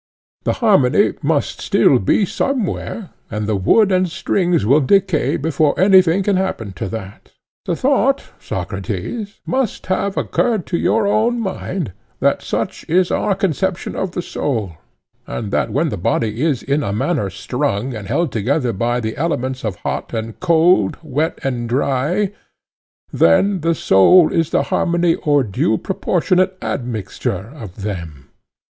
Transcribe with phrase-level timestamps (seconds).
[0.45, 6.23] The harmony must still be somewhere, and the wood and strings will decay before anything
[6.23, 7.33] can happen to that.
[7.67, 13.95] The thought, Socrates, must have occurred to your own mind that such is our conception
[13.95, 14.71] of the soul;
[15.27, 19.15] and that when the body is in a manner strung and held together by the
[19.17, 22.31] elements of hot and cold, wet and dry,
[23.13, 28.31] then the soul is the harmony or due proportionate admixture of them.